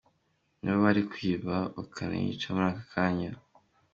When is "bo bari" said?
0.73-1.01